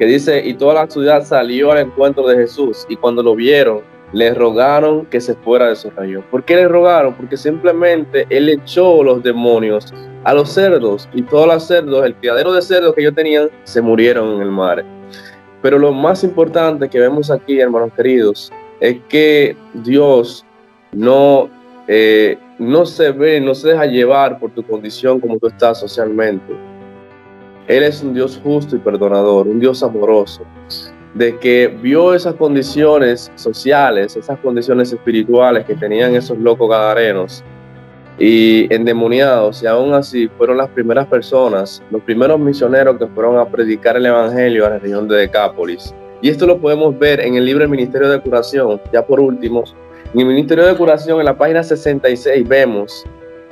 que 0.00 0.06
dice, 0.06 0.40
y 0.42 0.54
toda 0.54 0.72
la 0.72 0.90
ciudad 0.90 1.22
salió 1.26 1.72
al 1.72 1.80
encuentro 1.80 2.26
de 2.26 2.34
Jesús, 2.34 2.86
y 2.88 2.96
cuando 2.96 3.22
lo 3.22 3.34
vieron, 3.34 3.82
le 4.14 4.32
rogaron 4.32 5.04
que 5.04 5.20
se 5.20 5.34
fuera 5.34 5.68
de 5.68 5.76
su 5.76 5.90
región. 5.90 6.24
¿Por 6.30 6.42
qué 6.42 6.56
le 6.56 6.68
rogaron? 6.68 7.12
Porque 7.12 7.36
simplemente 7.36 8.26
él 8.30 8.48
echó 8.48 9.04
los 9.04 9.22
demonios 9.22 9.92
a 10.24 10.32
los 10.32 10.48
cerdos, 10.48 11.06
y 11.12 11.20
todos 11.20 11.46
los 11.46 11.66
cerdos, 11.66 12.06
el 12.06 12.14
criadero 12.14 12.54
de 12.54 12.62
cerdos 12.62 12.94
que 12.94 13.02
ellos 13.02 13.14
tenían, 13.14 13.50
se 13.64 13.82
murieron 13.82 14.36
en 14.36 14.40
el 14.40 14.50
mar. 14.50 14.82
Pero 15.60 15.78
lo 15.78 15.92
más 15.92 16.24
importante 16.24 16.88
que 16.88 16.98
vemos 16.98 17.30
aquí, 17.30 17.60
hermanos 17.60 17.90
queridos, 17.94 18.50
es 18.80 18.96
que 19.06 19.54
Dios 19.74 20.46
no, 20.92 21.50
eh, 21.86 22.38
no 22.58 22.86
se 22.86 23.12
ve, 23.12 23.38
no 23.38 23.54
se 23.54 23.68
deja 23.68 23.84
llevar 23.84 24.38
por 24.38 24.50
tu 24.52 24.62
condición 24.62 25.20
como 25.20 25.38
tú 25.38 25.48
estás 25.48 25.78
socialmente 25.78 26.69
él 27.70 27.84
es 27.84 28.02
un 28.02 28.12
Dios 28.12 28.40
justo 28.42 28.74
y 28.74 28.80
perdonador, 28.80 29.46
un 29.46 29.60
Dios 29.60 29.82
amoroso, 29.84 30.42
de 31.14 31.38
que 31.38 31.68
vio 31.68 32.14
esas 32.14 32.34
condiciones 32.34 33.30
sociales, 33.36 34.16
esas 34.16 34.40
condiciones 34.40 34.92
espirituales 34.92 35.64
que 35.64 35.76
tenían 35.76 36.16
esos 36.16 36.36
locos 36.36 36.68
gadarenos 36.68 37.44
y 38.18 38.66
endemoniados, 38.74 39.62
y 39.62 39.66
aún 39.68 39.94
así 39.94 40.28
fueron 40.36 40.56
las 40.56 40.68
primeras 40.70 41.06
personas, 41.06 41.80
los 41.92 42.02
primeros 42.02 42.40
misioneros 42.40 42.98
que 42.98 43.06
fueron 43.06 43.38
a 43.38 43.46
predicar 43.46 43.96
el 43.96 44.06
Evangelio 44.06 44.66
a 44.66 44.70
la 44.70 44.78
región 44.80 45.06
de 45.06 45.18
Decápolis. 45.18 45.94
Y 46.20 46.28
esto 46.28 46.46
lo 46.46 46.58
podemos 46.60 46.98
ver 46.98 47.20
en 47.20 47.36
el 47.36 47.44
libro 47.44 47.62
El 47.62 47.70
Ministerio 47.70 48.08
de 48.10 48.20
Curación, 48.20 48.80
ya 48.92 49.06
por 49.06 49.20
último. 49.20 49.62
En 50.12 50.20
el 50.20 50.26
Ministerio 50.26 50.66
de 50.66 50.74
Curación, 50.74 51.20
en 51.20 51.26
la 51.26 51.38
página 51.38 51.62
66, 51.62 52.48
vemos 52.48 53.06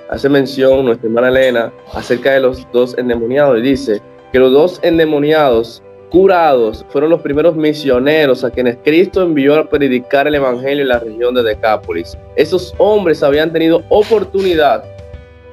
hace 0.09 0.29
mención 0.29 0.85
nuestra 0.85 1.09
hermana 1.09 1.29
Elena 1.29 1.73
acerca 1.93 2.33
de 2.33 2.41
los 2.41 2.67
dos 2.73 2.97
endemoniados 2.99 3.59
y 3.59 3.63
dice 3.63 4.03
que 4.33 4.39
los 4.39 4.53
dos 4.53 4.81
endemoniados 4.83 5.83
curados 6.11 6.85
fueron 6.89 7.11
los 7.11 7.21
primeros 7.21 7.55
misioneros 7.55 8.43
a 8.45 8.51
quienes 8.51 8.79
Cristo 8.83 9.23
envió 9.23 9.57
a 9.57 9.69
predicar 9.69 10.27
el 10.27 10.35
Evangelio 10.35 10.83
en 10.83 10.89
la 10.89 10.99
región 11.01 11.35
de 11.35 11.43
Decápolis. 11.43 12.17
Esos 12.37 12.75
hombres 12.79 13.23
habían 13.23 13.53
tenido 13.53 13.83
oportunidad 13.91 14.85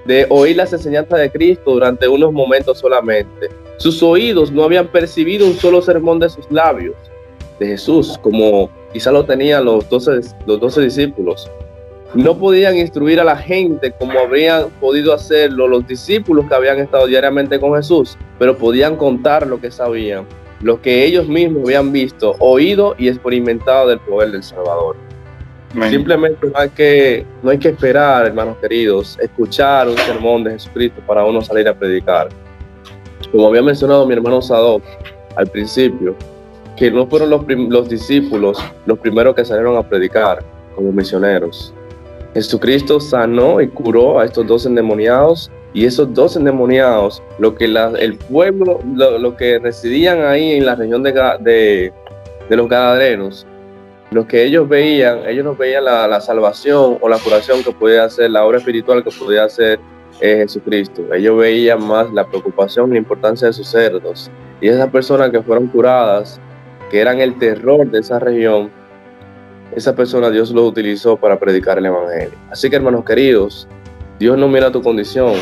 de 0.05 0.25
oír 0.29 0.55
las 0.55 0.71
enseñanzas 0.71 1.19
de 1.19 1.31
Cristo 1.31 1.71
durante 1.71 2.07
unos 2.07 2.31
momentos 2.31 2.79
solamente. 2.79 3.49
Sus 3.77 4.01
oídos 4.01 4.51
no 4.51 4.63
habían 4.63 4.87
percibido 4.87 5.45
un 5.45 5.55
solo 5.55 5.81
sermón 5.81 6.19
de 6.19 6.29
sus 6.29 6.49
labios, 6.49 6.95
de 7.59 7.67
Jesús, 7.67 8.17
como 8.21 8.69
quizá 8.93 9.11
lo 9.11 9.25
tenían 9.25 9.65
los 9.65 9.89
doce, 9.89 10.21
los 10.45 10.75
discípulos. 10.75 11.49
No 12.13 12.37
podían 12.37 12.77
instruir 12.77 13.19
a 13.19 13.23
la 13.23 13.35
gente 13.35 13.91
como 13.91 14.17
habrían 14.19 14.69
podido 14.79 15.13
hacerlo 15.13 15.67
los 15.67 15.85
discípulos 15.87 16.45
que 16.47 16.55
habían 16.55 16.79
estado 16.79 17.07
diariamente 17.07 17.59
con 17.59 17.75
Jesús, 17.75 18.17
pero 18.39 18.57
podían 18.57 18.95
contar 18.95 19.45
lo 19.47 19.59
que 19.59 19.71
sabían, 19.71 20.25
lo 20.61 20.81
que 20.81 21.03
ellos 21.05 21.27
mismos 21.27 21.63
habían 21.65 21.91
visto, 21.91 22.35
oído 22.39 22.95
y 22.97 23.09
experimentado 23.09 23.89
del 23.89 23.99
poder 23.99 24.31
del 24.31 24.43
Salvador. 24.43 24.95
Simplemente 25.89 26.47
no 26.47 26.57
hay, 26.57 26.69
que, 26.69 27.25
no 27.43 27.49
hay 27.51 27.57
que 27.57 27.67
esperar, 27.69 28.27
hermanos 28.27 28.55
queridos, 28.61 29.17
escuchar 29.21 29.89
un 29.89 29.97
sermón 29.97 30.45
de 30.45 30.51
Jesucristo 30.51 31.01
para 31.05 31.25
uno 31.25 31.41
salir 31.41 31.67
a 31.67 31.73
predicar. 31.73 32.29
Como 33.29 33.47
había 33.49 33.61
mencionado 33.61 34.05
mi 34.05 34.13
hermano 34.13 34.41
Sadok 34.41 34.81
al 35.35 35.47
principio, 35.47 36.15
que 36.77 36.89
no 36.89 37.07
fueron 37.07 37.29
los, 37.29 37.45
los 37.47 37.89
discípulos 37.89 38.57
los 38.85 38.99
primeros 38.99 39.35
que 39.35 39.43
salieron 39.43 39.75
a 39.75 39.83
predicar 39.83 40.41
como 40.75 40.93
misioneros. 40.93 41.73
Jesucristo 42.35 42.99
sanó 42.99 43.61
y 43.61 43.69
curó 43.69 44.19
a 44.19 44.25
estos 44.25 44.45
dos 44.45 44.65
endemoniados 44.65 45.49
y 45.73 45.85
esos 45.85 46.13
dos 46.13 46.35
endemoniados, 46.35 47.23
lo 47.39 47.55
que 47.55 47.63
el 47.63 48.17
pueblo, 48.17 48.81
lo, 48.93 49.37
que 49.37 49.57
residían 49.57 50.21
ahí 50.21 50.51
en 50.51 50.65
la 50.65 50.75
región 50.75 51.01
de, 51.01 51.93
los 52.49 52.69
Gadarenos, 52.69 53.47
lo 54.11 54.27
que 54.27 54.43
ellos 54.43 54.67
veían, 54.67 55.19
ellos 55.25 55.45
no 55.45 55.55
veían 55.55 55.85
la, 55.85 56.19
salvación 56.19 56.97
o 56.99 57.07
la 57.07 57.19
curación 57.19 57.63
que 57.63 57.71
podía 57.71 58.03
hacer, 58.03 58.29
la 58.31 58.45
obra 58.45 58.57
espiritual 58.57 59.01
que 59.01 59.11
podía 59.11 59.45
hacer 59.45 59.79
eh, 60.19 60.39
Jesucristo. 60.39 61.13
Ellos 61.13 61.37
veían 61.37 61.87
más 61.87 62.11
la 62.11 62.27
preocupación 62.27 62.89
y 62.89 62.93
la 62.93 62.99
importancia 62.99 63.47
de 63.47 63.53
sus 63.53 63.67
cerdos. 63.69 64.29
Y 64.59 64.67
esas 64.67 64.89
personas 64.89 65.29
que 65.29 65.41
fueron 65.41 65.67
curadas, 65.67 66.41
que 66.91 66.99
eran 66.99 67.19
el 67.19 67.37
terror 67.39 67.89
de 67.89 67.99
esa 67.99 68.19
región, 68.19 68.71
esa 69.75 69.93
persona 69.95 70.29
Dios 70.29 70.51
lo 70.51 70.65
utilizó 70.65 71.17
para 71.17 71.37
predicar 71.37 71.77
el 71.77 71.87
Evangelio. 71.87 72.37
Así 72.49 72.69
que 72.69 72.77
hermanos 72.77 73.03
queridos, 73.03 73.67
Dios 74.19 74.37
no 74.37 74.47
mira 74.47 74.71
tu 74.71 74.81
condición. 74.81 75.33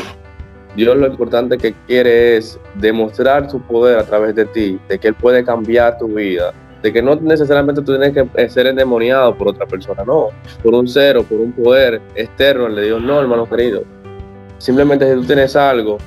Dios 0.74 0.96
lo 0.96 1.06
importante 1.06 1.56
que 1.56 1.72
quiere 1.86 2.36
es 2.36 2.58
demostrar 2.74 3.48
su 3.48 3.60
poder 3.60 3.96
a 3.98 4.04
través 4.04 4.34
de 4.34 4.44
ti, 4.46 4.78
de 4.88 4.98
que 4.98 5.08
Él 5.08 5.14
puede 5.14 5.44
cambiar 5.44 5.98
tu 5.98 6.08
vida, 6.08 6.52
de 6.82 6.92
que 6.92 7.00
no 7.00 7.14
necesariamente 7.14 7.80
tú 7.80 7.96
tienes 7.96 8.12
que 8.12 8.48
ser 8.48 8.66
endemoniado 8.66 9.38
por 9.38 9.48
otra 9.48 9.66
persona, 9.66 10.02
no, 10.04 10.30
por 10.64 10.74
un 10.74 10.88
ser 10.88 11.16
o 11.16 11.22
por 11.22 11.38
un 11.38 11.52
poder 11.52 12.02
externo 12.16 12.68
le 12.68 12.82
Dios, 12.82 13.00
no, 13.00 13.20
hermano 13.20 13.48
querido. 13.48 13.84
Simplemente 14.58 15.08
si 15.08 15.20
tú 15.20 15.26
tienes 15.26 15.54
algo, 15.54 15.98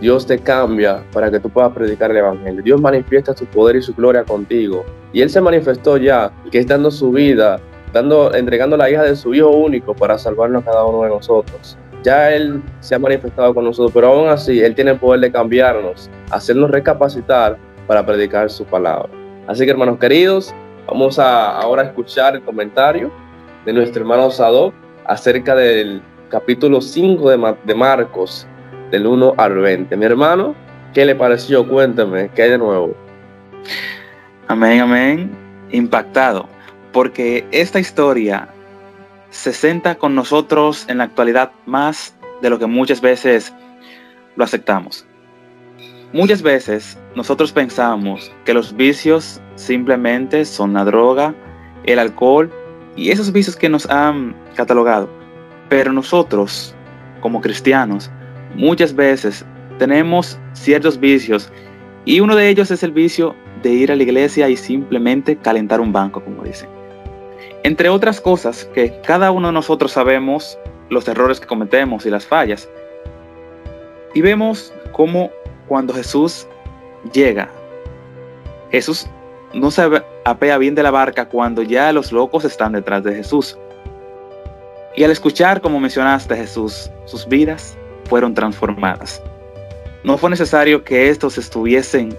Dios 0.00 0.26
te 0.26 0.38
cambia 0.38 1.02
para 1.12 1.30
que 1.30 1.40
tú 1.40 1.48
puedas 1.48 1.72
predicar 1.72 2.12
el 2.12 2.18
Evangelio. 2.18 2.62
Dios 2.62 2.80
manifiesta 2.80 3.36
su 3.36 3.46
poder 3.46 3.76
y 3.76 3.82
su 3.82 3.94
gloria 3.94 4.22
contigo. 4.22 4.84
Y 5.12 5.20
Él 5.20 5.30
se 5.30 5.40
manifestó 5.40 5.96
ya, 5.96 6.32
que 6.50 6.58
es 6.58 6.66
dando 6.66 6.90
su 6.90 7.10
vida, 7.12 7.60
dando, 7.92 8.34
entregando 8.34 8.76
la 8.76 8.90
hija 8.90 9.02
de 9.02 9.16
su 9.16 9.34
Hijo 9.34 9.50
único 9.50 9.94
para 9.94 10.18
salvarnos 10.18 10.62
a 10.62 10.66
cada 10.66 10.84
uno 10.84 11.02
de 11.02 11.10
nosotros. 11.10 11.76
Ya 12.02 12.32
Él 12.32 12.62
se 12.80 12.94
ha 12.94 12.98
manifestado 12.98 13.54
con 13.54 13.64
nosotros, 13.64 13.92
pero 13.94 14.08
aún 14.08 14.28
así 14.28 14.60
Él 14.60 14.74
tiene 14.74 14.92
el 14.92 14.98
poder 14.98 15.20
de 15.20 15.30
cambiarnos, 15.30 16.10
hacernos 16.30 16.70
recapacitar 16.70 17.56
para 17.86 18.04
predicar 18.04 18.50
su 18.50 18.64
palabra. 18.64 19.10
Así 19.46 19.64
que 19.64 19.70
hermanos 19.70 19.98
queridos, 19.98 20.54
vamos 20.86 21.18
a 21.18 21.58
ahora 21.58 21.82
escuchar 21.82 22.34
el 22.34 22.42
comentario 22.42 23.10
de 23.64 23.72
nuestro 23.72 24.02
hermano 24.02 24.30
Sadok 24.30 24.74
acerca 25.04 25.54
del 25.54 26.02
capítulo 26.28 26.80
5 26.80 27.30
de, 27.30 27.54
de 27.64 27.74
Marcos, 27.74 28.46
del 28.90 29.06
1 29.06 29.34
al 29.36 29.54
20. 29.54 29.96
Mi 29.96 30.04
hermano, 30.04 30.54
¿qué 30.92 31.04
le 31.04 31.14
pareció? 31.14 31.66
Cuéntame, 31.66 32.30
¿qué 32.34 32.42
hay 32.42 32.50
de 32.50 32.58
nuevo? 32.58 32.94
Amén, 34.48 34.80
amén. 34.80 35.30
Impactado, 35.70 36.48
porque 36.92 37.46
esta 37.50 37.80
historia 37.80 38.48
se 39.30 39.52
senta 39.52 39.94
con 39.94 40.14
nosotros 40.14 40.84
en 40.88 40.98
la 40.98 41.04
actualidad 41.04 41.52
más 41.66 42.14
de 42.42 42.50
lo 42.50 42.58
que 42.58 42.66
muchas 42.66 43.00
veces 43.00 43.52
lo 44.36 44.44
aceptamos. 44.44 45.06
Muchas 46.12 46.42
veces 46.42 46.98
nosotros 47.16 47.52
pensamos 47.52 48.30
que 48.44 48.52
los 48.52 48.76
vicios 48.76 49.40
simplemente 49.54 50.44
son 50.44 50.74
la 50.74 50.84
droga, 50.84 51.34
el 51.84 51.98
alcohol 51.98 52.52
y 52.96 53.10
esos 53.10 53.32
vicios 53.32 53.56
que 53.56 53.70
nos 53.70 53.88
han 53.88 54.36
catalogado. 54.54 55.08
Pero 55.70 55.92
nosotros, 55.92 56.74
como 57.20 57.40
cristianos, 57.40 58.10
muchas 58.54 58.94
veces 58.94 59.46
tenemos 59.78 60.38
ciertos 60.52 61.00
vicios 61.00 61.50
y 62.04 62.20
uno 62.20 62.36
de 62.36 62.50
ellos 62.50 62.70
es 62.70 62.82
el 62.82 62.92
vicio 62.92 63.34
de 63.62 63.70
ir 63.70 63.90
a 63.90 63.96
la 63.96 64.02
iglesia 64.02 64.50
y 64.50 64.56
simplemente 64.56 65.36
calentar 65.36 65.80
un 65.80 65.92
banco, 65.92 66.22
como 66.22 66.42
dicen. 66.42 66.81
Entre 67.64 67.88
otras 67.88 68.20
cosas 68.20 68.64
que 68.74 69.00
cada 69.02 69.30
uno 69.30 69.48
de 69.48 69.52
nosotros 69.52 69.92
sabemos 69.92 70.58
los 70.88 71.06
errores 71.06 71.38
que 71.38 71.46
cometemos 71.46 72.04
y 72.04 72.10
las 72.10 72.26
fallas. 72.26 72.68
Y 74.14 74.20
vemos 74.20 74.74
cómo 74.92 75.30
cuando 75.68 75.94
Jesús 75.94 76.46
llega, 77.12 77.48
Jesús 78.70 79.06
no 79.54 79.70
se 79.70 79.88
apea 80.24 80.58
bien 80.58 80.74
de 80.74 80.82
la 80.82 80.90
barca 80.90 81.28
cuando 81.28 81.62
ya 81.62 81.92
los 81.92 82.10
locos 82.10 82.44
están 82.44 82.72
detrás 82.72 83.04
de 83.04 83.14
Jesús. 83.14 83.56
Y 84.96 85.04
al 85.04 85.10
escuchar, 85.10 85.60
como 85.60 85.78
mencionaste 85.78 86.36
Jesús, 86.36 86.90
sus 87.04 87.26
vidas 87.26 87.76
fueron 88.04 88.34
transformadas. 88.34 89.22
No 90.04 90.18
fue 90.18 90.30
necesario 90.30 90.82
que 90.82 91.08
estos 91.08 91.38
estuviesen 91.38 92.18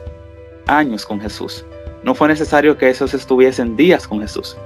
años 0.67 1.05
con 1.05 1.19
Jesús. 1.19 1.65
No 2.03 2.15
fue 2.15 2.29
necesario 2.29 2.77
que 2.77 2.89
estos 2.89 3.13
estuviesen 3.13 3.75
días 3.75 4.07
con 4.07 4.21
Jesús. 4.21 4.57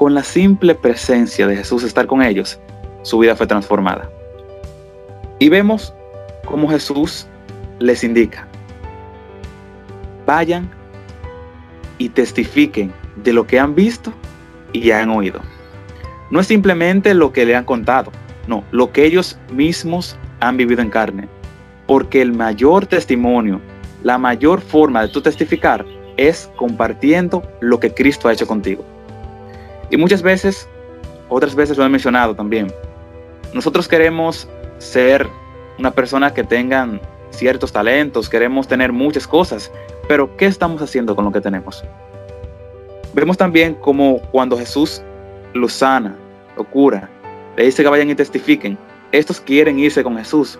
Con 0.00 0.14
la 0.14 0.24
simple 0.24 0.74
presencia 0.74 1.46
de 1.46 1.56
Jesús 1.56 1.82
estar 1.82 2.06
con 2.06 2.22
ellos, 2.22 2.58
su 3.02 3.18
vida 3.18 3.36
fue 3.36 3.46
transformada. 3.46 4.08
Y 5.38 5.50
vemos 5.50 5.92
cómo 6.46 6.70
Jesús 6.70 7.26
les 7.80 8.02
indica, 8.02 8.48
vayan 10.24 10.70
y 11.98 12.08
testifiquen 12.08 12.90
de 13.16 13.34
lo 13.34 13.46
que 13.46 13.58
han 13.58 13.74
visto 13.74 14.10
y 14.72 14.90
han 14.90 15.10
oído. 15.10 15.42
No 16.30 16.40
es 16.40 16.46
simplemente 16.46 17.12
lo 17.12 17.30
que 17.30 17.44
le 17.44 17.54
han 17.54 17.66
contado, 17.66 18.10
no, 18.46 18.64
lo 18.70 18.92
que 18.92 19.04
ellos 19.04 19.38
mismos 19.52 20.16
han 20.40 20.56
vivido 20.56 20.80
en 20.80 20.88
carne. 20.88 21.28
Porque 21.86 22.22
el 22.22 22.32
mayor 22.32 22.86
testimonio, 22.86 23.60
la 24.02 24.16
mayor 24.16 24.62
forma 24.62 25.02
de 25.02 25.08
tu 25.08 25.20
testificar 25.20 25.84
es 26.16 26.50
compartiendo 26.56 27.42
lo 27.60 27.78
que 27.78 27.92
Cristo 27.92 28.28
ha 28.28 28.32
hecho 28.32 28.46
contigo. 28.46 28.82
Y 29.90 29.96
muchas 29.96 30.22
veces, 30.22 30.68
otras 31.28 31.54
veces 31.54 31.76
lo 31.76 31.84
he 31.84 31.88
mencionado 31.88 32.34
también, 32.34 32.72
nosotros 33.52 33.88
queremos 33.88 34.48
ser 34.78 35.28
una 35.78 35.90
persona 35.90 36.32
que 36.32 36.44
tengan 36.44 37.00
ciertos 37.30 37.72
talentos, 37.72 38.28
queremos 38.28 38.68
tener 38.68 38.92
muchas 38.92 39.26
cosas, 39.26 39.70
pero 40.08 40.36
¿qué 40.36 40.46
estamos 40.46 40.80
haciendo 40.82 41.16
con 41.16 41.24
lo 41.24 41.32
que 41.32 41.40
tenemos? 41.40 41.84
Vemos 43.12 43.36
también 43.36 43.74
como 43.74 44.20
cuando 44.30 44.56
Jesús 44.56 45.02
lo 45.52 45.68
sana, 45.68 46.14
lo 46.56 46.64
cura, 46.64 47.08
le 47.56 47.64
dice 47.64 47.82
que 47.82 47.88
vayan 47.88 48.10
y 48.10 48.14
testifiquen, 48.14 48.78
estos 49.10 49.40
quieren 49.40 49.78
irse 49.78 50.04
con 50.04 50.16
Jesús, 50.16 50.58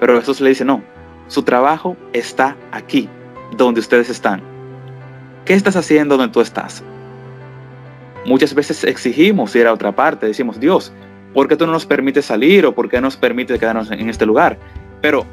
pero 0.00 0.18
Jesús 0.18 0.40
le 0.40 0.48
dice, 0.48 0.64
no, 0.64 0.82
su 1.28 1.42
trabajo 1.42 1.96
está 2.12 2.56
aquí, 2.72 3.08
donde 3.56 3.80
ustedes 3.80 4.10
están. 4.10 4.42
¿Qué 5.44 5.54
estás 5.54 5.76
haciendo 5.76 6.16
donde 6.16 6.32
tú 6.32 6.40
estás? 6.40 6.82
Muchas 8.24 8.54
veces 8.54 8.84
exigimos 8.84 9.54
ir 9.56 9.66
a 9.66 9.72
otra 9.72 9.92
parte, 9.92 10.26
decimos, 10.26 10.60
Dios, 10.60 10.92
¿por 11.34 11.48
qué 11.48 11.56
tú 11.56 11.66
no 11.66 11.72
nos 11.72 11.86
permites 11.86 12.26
salir 12.26 12.64
o 12.64 12.74
por 12.74 12.88
qué 12.88 13.00
nos 13.00 13.16
permites 13.16 13.58
quedarnos 13.58 13.90
en 13.90 14.08
este 14.08 14.26
lugar? 14.26 14.58
Pero 15.00 15.26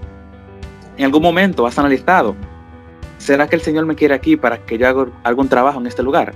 en 0.98 1.05
algún 1.05 1.22
momento 1.22 1.67
has 1.67 1.77
analizado, 1.77 2.36
¿será 3.19 3.48
que 3.48 3.55
el 3.55 3.62
Señor 3.62 3.86
me 3.86 3.96
quiere 3.96 4.15
aquí 4.15 4.36
para 4.36 4.58
que 4.58 4.77
yo 4.77 4.88
haga 4.88 5.05
algún 5.24 5.48
trabajo 5.48 5.79
en 5.79 5.88
este 5.88 6.01
lugar? 6.01 6.34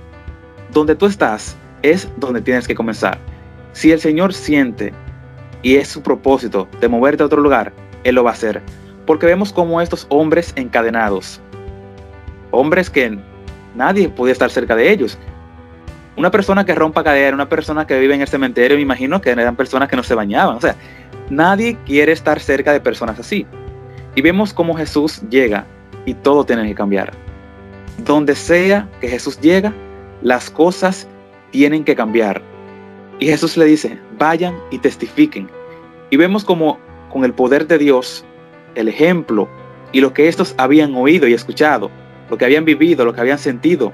Donde 0.72 0.94
tú 0.94 1.06
estás 1.06 1.56
es 1.82 2.08
donde 2.16 2.40
tienes 2.40 2.66
que 2.66 2.74
comenzar. 2.74 3.18
Si 3.72 3.90
el 3.90 4.00
Señor 4.00 4.32
siente 4.32 4.92
y 5.62 5.76
es 5.76 5.88
su 5.88 6.02
propósito 6.02 6.68
de 6.80 6.88
moverte 6.88 7.22
a 7.22 7.26
otro 7.26 7.40
lugar, 7.40 7.72
Él 8.04 8.14
lo 8.14 8.24
va 8.24 8.30
a 8.30 8.34
hacer. 8.34 8.62
Porque 9.06 9.26
vemos 9.26 9.52
como 9.52 9.80
estos 9.80 10.06
hombres 10.08 10.52
encadenados, 10.56 11.40
hombres 12.52 12.88
que 12.88 13.18
nadie 13.74 14.08
podía 14.08 14.32
estar 14.32 14.50
cerca 14.50 14.76
de 14.76 14.92
ellos. 14.92 15.18
Una 16.16 16.30
persona 16.30 16.64
que 16.64 16.74
rompa 16.74 17.02
cadera, 17.02 17.34
una 17.34 17.48
persona 17.48 17.86
que 17.86 17.98
vive 17.98 18.14
en 18.14 18.20
el 18.20 18.28
cementerio, 18.28 18.76
me 18.76 18.82
imagino 18.82 19.20
que 19.20 19.30
eran 19.30 19.56
personas 19.56 19.88
que 19.88 19.96
no 19.96 20.02
se 20.02 20.14
bañaban. 20.14 20.56
O 20.56 20.60
sea, 20.60 20.76
nadie 21.28 21.76
quiere 21.84 22.12
estar 22.12 22.38
cerca 22.38 22.72
de 22.72 22.80
personas 22.80 23.18
así. 23.18 23.46
Y 24.14 24.22
vemos 24.22 24.54
cómo 24.54 24.74
Jesús 24.74 25.22
llega 25.28 25.66
y 26.06 26.14
todo 26.14 26.44
tiene 26.44 26.66
que 26.66 26.74
cambiar. 26.74 27.12
donde 27.98 28.34
sea 28.34 28.88
que 29.00 29.08
Jesús 29.08 29.40
llega, 29.40 29.72
las 30.22 30.50
cosas 30.50 31.06
tienen 31.50 31.84
que 31.84 31.94
cambiar. 31.94 32.42
Y 33.20 33.26
Jesús 33.26 33.56
le 33.56 33.64
dice, 33.66 33.98
vayan 34.18 34.56
y 34.70 34.78
testifiquen. 34.78 35.48
Y 36.10 36.16
vemos 36.16 36.44
como 36.44 36.78
con 37.10 37.24
el 37.24 37.32
poder 37.32 37.66
de 37.66 37.78
Dios, 37.78 38.24
el 38.74 38.88
ejemplo 38.88 39.48
y 39.92 40.00
lo 40.00 40.12
que 40.12 40.26
estos 40.28 40.54
habían 40.58 40.94
oído 40.96 41.28
y 41.28 41.34
escuchado, 41.34 41.90
lo 42.28 42.36
que 42.36 42.44
habían 42.44 42.64
vivido, 42.64 43.04
lo 43.04 43.14
que 43.14 43.20
habían 43.20 43.38
sentido, 43.38 43.92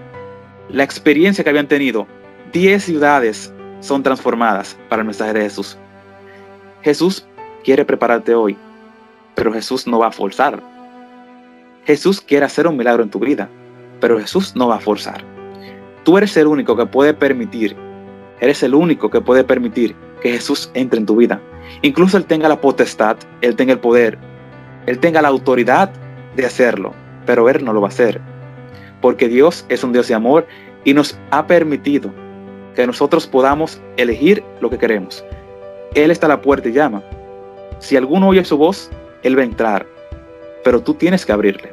la 0.72 0.84
experiencia 0.84 1.42
que 1.42 1.50
habían 1.50 1.66
tenido, 1.66 2.06
diez 2.52 2.84
ciudades 2.84 3.52
son 3.80 4.02
transformadas 4.02 4.78
para 4.88 5.02
el 5.02 5.06
mensaje 5.06 5.32
de 5.32 5.42
Jesús. 5.42 5.76
Jesús 6.82 7.26
quiere 7.64 7.84
prepararte 7.84 8.34
hoy, 8.34 8.56
pero 9.34 9.52
Jesús 9.52 9.86
no 9.86 9.98
va 9.98 10.08
a 10.08 10.12
forzar. 10.12 10.62
Jesús 11.84 12.20
quiere 12.20 12.46
hacer 12.46 12.68
un 12.68 12.76
milagro 12.76 13.02
en 13.02 13.10
tu 13.10 13.18
vida, 13.18 13.48
pero 14.00 14.20
Jesús 14.20 14.54
no 14.54 14.68
va 14.68 14.76
a 14.76 14.80
forzar. 14.80 15.24
Tú 16.04 16.16
eres 16.18 16.36
el 16.36 16.46
único 16.46 16.76
que 16.76 16.86
puede 16.86 17.14
permitir, 17.14 17.76
eres 18.40 18.62
el 18.62 18.74
único 18.74 19.10
que 19.10 19.20
puede 19.20 19.42
permitir 19.42 19.96
que 20.22 20.30
Jesús 20.30 20.70
entre 20.74 21.00
en 21.00 21.06
tu 21.06 21.16
vida. 21.16 21.40
Incluso 21.82 22.16
Él 22.16 22.26
tenga 22.26 22.48
la 22.48 22.60
potestad, 22.60 23.16
Él 23.40 23.56
tenga 23.56 23.72
el 23.72 23.80
poder, 23.80 24.18
Él 24.86 25.00
tenga 25.00 25.20
la 25.20 25.28
autoridad 25.28 25.90
de 26.36 26.46
hacerlo, 26.46 26.94
pero 27.26 27.48
Él 27.48 27.64
no 27.64 27.72
lo 27.72 27.80
va 27.80 27.88
a 27.88 27.90
hacer. 27.90 28.20
Porque 29.00 29.28
Dios 29.28 29.64
es 29.68 29.82
un 29.84 29.92
Dios 29.92 30.08
de 30.08 30.14
amor 30.14 30.46
y 30.84 30.94
nos 30.94 31.18
ha 31.30 31.46
permitido 31.46 32.12
que 32.74 32.86
nosotros 32.86 33.26
podamos 33.26 33.80
elegir 33.96 34.42
lo 34.60 34.70
que 34.70 34.78
queremos. 34.78 35.24
Él 35.94 36.10
está 36.10 36.26
a 36.26 36.30
la 36.30 36.40
puerta 36.40 36.68
y 36.68 36.72
llama. 36.72 37.02
Si 37.78 37.96
alguno 37.96 38.28
oye 38.28 38.44
su 38.44 38.56
voz, 38.56 38.90
Él 39.22 39.36
va 39.36 39.42
a 39.42 39.46
entrar, 39.46 39.86
pero 40.62 40.80
tú 40.80 40.94
tienes 40.94 41.26
que 41.26 41.32
abrirle. 41.32 41.72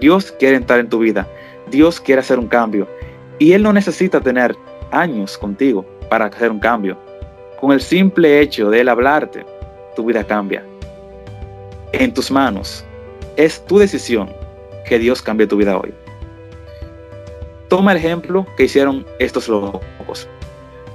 Dios 0.00 0.32
quiere 0.38 0.56
entrar 0.56 0.80
en 0.80 0.88
tu 0.88 0.98
vida, 0.98 1.26
Dios 1.70 2.00
quiere 2.00 2.20
hacer 2.20 2.38
un 2.38 2.48
cambio 2.48 2.88
y 3.38 3.52
Él 3.52 3.62
no 3.62 3.72
necesita 3.72 4.20
tener 4.20 4.54
años 4.90 5.38
contigo 5.38 5.84
para 6.08 6.26
hacer 6.26 6.50
un 6.50 6.58
cambio. 6.58 6.98
Con 7.60 7.72
el 7.72 7.80
simple 7.80 8.40
hecho 8.40 8.70
de 8.70 8.80
Él 8.80 8.88
hablarte, 8.88 9.44
tu 9.94 10.04
vida 10.04 10.24
cambia. 10.24 10.64
En 11.92 12.12
tus 12.12 12.30
manos. 12.30 12.84
Es 13.36 13.64
tu 13.66 13.78
decisión 13.78 14.30
que 14.86 14.98
Dios 14.98 15.22
cambie 15.22 15.46
tu 15.46 15.56
vida 15.56 15.78
hoy. 15.78 15.94
Toma 17.70 17.92
el 17.92 17.98
ejemplo 17.98 18.44
que 18.56 18.64
hicieron 18.64 19.06
estos 19.20 19.48
locos. 19.48 20.28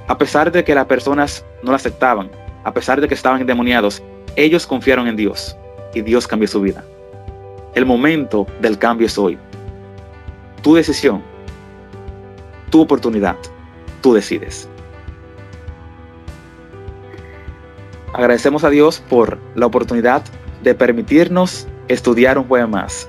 A 0.08 0.18
pesar 0.18 0.52
de 0.52 0.62
que 0.62 0.74
las 0.74 0.84
personas 0.84 1.42
no 1.62 1.70
lo 1.70 1.76
aceptaban, 1.76 2.30
a 2.64 2.74
pesar 2.74 3.00
de 3.00 3.08
que 3.08 3.14
estaban 3.14 3.40
endemoniados, 3.40 4.02
ellos 4.36 4.66
confiaron 4.66 5.08
en 5.08 5.16
Dios 5.16 5.56
y 5.94 6.02
Dios 6.02 6.26
cambió 6.26 6.46
su 6.46 6.60
vida. 6.60 6.84
El 7.74 7.86
momento 7.86 8.46
del 8.60 8.76
cambio 8.76 9.06
es 9.06 9.16
hoy. 9.16 9.38
Tu 10.62 10.74
decisión, 10.74 11.22
tu 12.68 12.82
oportunidad, 12.82 13.36
tú 14.02 14.12
decides. 14.12 14.68
Agradecemos 18.12 18.64
a 18.64 18.68
Dios 18.68 19.02
por 19.08 19.38
la 19.54 19.64
oportunidad 19.64 20.22
de 20.62 20.74
permitirnos 20.74 21.66
estudiar 21.88 22.36
un 22.36 22.44
jueves 22.44 22.68
más. 22.68 23.08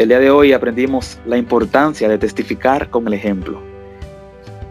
El 0.00 0.08
día 0.08 0.18
de 0.18 0.30
hoy 0.30 0.54
aprendimos 0.54 1.18
la 1.26 1.36
importancia 1.36 2.08
de 2.08 2.16
testificar 2.16 2.88
con 2.88 3.06
el 3.06 3.12
ejemplo. 3.12 3.60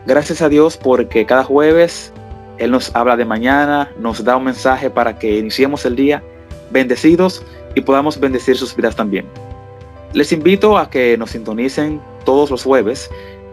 Gracias 0.07 0.41
a 0.41 0.50
Dios 0.50 0.75
porque 0.75 1.27
cada 1.27 1.43
jueves 1.43 2.12
Él 2.57 2.71
nos 2.71 2.95
habla 2.95 3.15
de 3.15 3.25
mañana, 3.25 3.91
nos 4.00 4.24
da 4.24 4.38
un 4.38 4.45
mensaje 4.45 4.89
para 4.89 5.19
que 5.19 5.38
iniciemos 5.38 5.86
el 5.86 5.95
día 5.95 6.24
bendecidos 6.71 7.45
y 7.75 7.81
podamos 7.81 8.19
bendecir 8.19 8.57
sus 8.57 8.75
vidas 8.75 8.95
también. 8.95 9.27
Les 10.13 10.32
invito 10.32 10.80
a 10.80 10.89
que 10.89 11.15
nos 11.15 11.30
sintonicen 11.30 12.01
todos 12.25 12.49
los 12.49 12.63
jueves. 12.63 13.08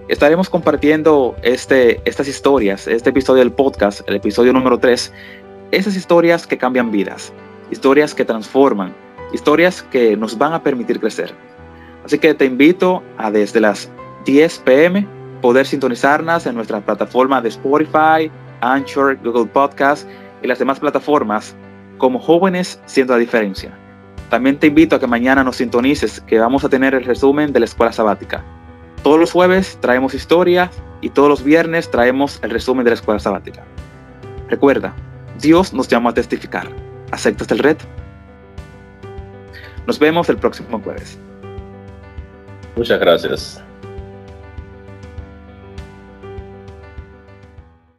Estaremos 0.09 0.49
compartiendo 0.49 1.37
este, 1.43 2.01
estas 2.07 2.27
historias, 2.27 2.89
este 2.89 3.11
episodio 3.11 3.41
del 3.41 3.53
podcast, 3.53 4.01
el 4.09 4.17
episodio 4.17 4.55
número 4.55 4.79
3, 4.79 5.13
esas 5.73 5.95
historias 5.95 6.47
que 6.47 6.57
cambian 6.57 6.91
vidas, 6.91 7.35
historias 7.71 8.15
que 8.15 8.25
transforman, 8.25 8.95
historias 9.35 9.83
que 9.83 10.17
nos 10.17 10.39
van 10.39 10.55
a 10.55 10.63
permitir 10.63 11.01
crecer. 11.01 11.35
Así 12.07 12.21
que 12.21 12.35
te 12.35 12.45
invito 12.45 13.03
a 13.19 13.33
desde 13.33 13.61
las 13.61 13.91
10 14.27 14.61
pm 14.61 15.05
poder 15.43 15.67
sintonizarnos 15.67 16.47
en 16.47 16.55
nuestra 16.55 16.81
plataforma 16.81 17.43
de 17.43 17.49
Spotify, 17.49 18.31
Anchor, 18.61 19.19
Google 19.25 19.47
Podcast 19.47 20.09
y 20.41 20.47
las 20.47 20.61
demás 20.61 20.79
plataformas 20.79 21.57
como 21.99 22.21
jóvenes 22.21 22.81
siendo 22.87 23.15
la 23.15 23.19
diferencia. 23.19 23.77
También 24.31 24.57
te 24.57 24.69
invito 24.69 24.95
a 24.95 25.01
que 25.01 25.09
mañana 25.09 25.43
nos 25.43 25.57
sintonices 25.57 26.21
que 26.21 26.39
vamos 26.39 26.65
a 26.65 26.69
tener 26.69 26.95
el 26.95 27.05
resumen 27.05 27.53
de 27.53 27.59
la 27.59 27.65
escuela 27.67 27.93
sabática. 27.93 28.45
Todos 29.03 29.19
los 29.19 29.33
jueves 29.33 29.77
traemos 29.81 30.15
historia 30.15 30.71
y 31.01 31.11
todos 31.11 31.29
los 31.29 31.43
viernes 31.43 31.91
traemos 31.91 32.39
el 32.45 32.51
resumen 32.51 32.85
de 32.85 32.91
la 32.91 32.95
escuela 32.95 33.19
sabática. 33.19 33.65
Recuerda, 34.49 34.95
Dios 35.41 35.75
nos 35.75 35.89
llama 35.89 36.11
a 36.11 36.15
testificar. 36.15 36.69
¿Aceptas 37.11 37.51
el 37.51 37.59
reto? 37.59 37.85
Nos 39.89 39.99
vemos 39.99 40.29
el 40.29 40.37
próximo 40.37 40.81
jueves. 40.81 41.19
Muchas 42.77 43.01
gracias. 43.01 43.66